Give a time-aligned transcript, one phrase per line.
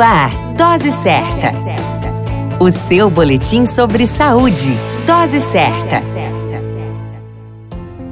[0.00, 1.52] Ar, Dose Certa.
[2.58, 4.74] O seu boletim sobre saúde.
[5.06, 6.02] Dose Certa.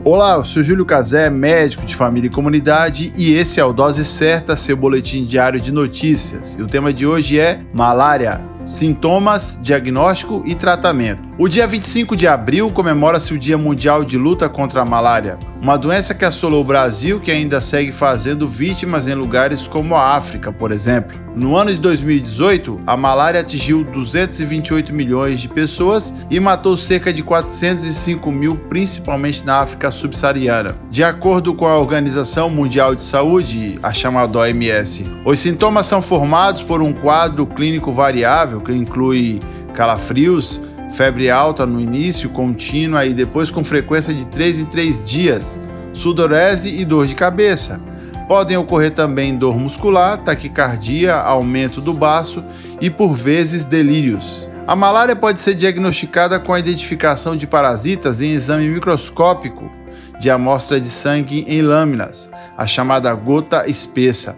[0.05, 4.05] Olá, eu sou Júlio Cazé, médico de família e comunidade, e esse é o Dose
[4.05, 6.57] Certa, seu boletim diário de notícias.
[6.59, 11.28] E o tema de hoje é malária, sintomas, diagnóstico e tratamento.
[11.41, 15.79] O dia 25 de abril comemora-se o Dia Mundial de Luta contra a Malária, uma
[15.79, 20.51] doença que assolou o Brasil que ainda segue fazendo vítimas em lugares como a África,
[20.51, 21.17] por exemplo.
[21.37, 27.23] No ano de 2018, a malária atingiu 228 milhões de pessoas e matou cerca de
[27.23, 30.75] 405 mil, principalmente na África subsaariana.
[30.91, 36.65] De acordo com a Organização Mundial de Saúde, a chamada OMS, os sintomas são formados
[36.65, 39.39] por um quadro clínico variável que inclui
[39.73, 40.61] calafrios,
[40.93, 45.61] febre alta no início, contínua e depois com frequência de 3 em 3 dias,
[45.93, 47.81] sudorese e dor de cabeça.
[48.27, 52.45] Podem ocorrer também dor muscular, taquicardia, aumento do baço
[52.81, 54.49] e por vezes delírios.
[54.67, 59.79] A malária pode ser diagnosticada com a identificação de parasitas em exame microscópico
[60.21, 64.37] de amostra de sangue em lâminas, a chamada gota espessa.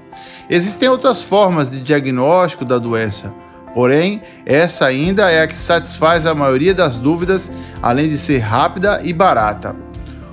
[0.49, 3.35] Existem outras formas de diagnóstico da doença,
[3.75, 7.51] Porém, essa ainda é a que satisfaz a maioria das dúvidas,
[7.83, 9.75] além de ser rápida e barata.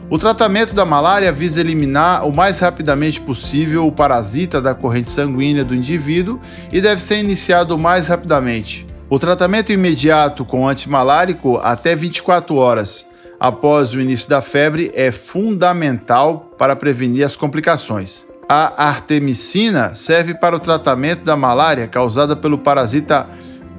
[0.10, 5.66] O tratamento da malária visa eliminar o mais rapidamente possível o parasita da corrente sanguínea
[5.66, 6.40] do indivíduo
[6.72, 8.88] e deve ser iniciado o mais rapidamente.
[9.10, 13.08] O tratamento imediato com antimalárico até 24 horas
[13.40, 18.26] após o início da febre é fundamental para prevenir as complicações.
[18.50, 23.28] A artemicina serve para o tratamento da malária causada pelo parasita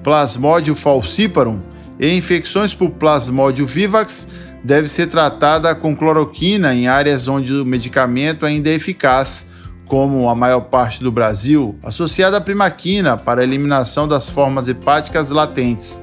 [0.05, 1.63] Plasmodium falciparum
[1.99, 4.29] e infecções por Plasmodium vivax
[4.63, 9.47] deve ser tratada com cloroquina em áreas onde o medicamento ainda é eficaz,
[9.87, 16.03] como a maior parte do Brasil, associada à primaquina para eliminação das formas hepáticas latentes.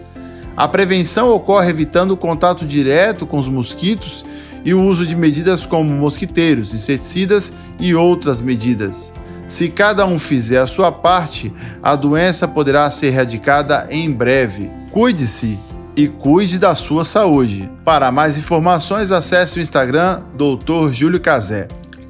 [0.58, 4.25] A prevenção ocorre evitando o contato direto com os mosquitos
[4.65, 9.14] e o uso de medidas como mosquiteiros, inseticidas e outras medidas.
[9.48, 14.71] Se cada um fizer a sua parte, a doença poderá ser erradicada em breve.
[14.89, 15.59] Cuide-se
[15.95, 17.70] e cuide da sua saúde.
[17.83, 20.92] Para mais informações, acesse o Instagram Dr.
[20.92, 21.67] Júlio Cazé.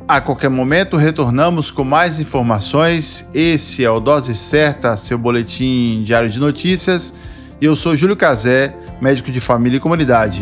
[0.07, 3.27] A qualquer momento retornamos com mais informações.
[3.33, 7.13] Esse é o Dose Certa, seu boletim diário de notícias.
[7.59, 10.41] Eu sou Júlio Cazé, médico de família e comunidade.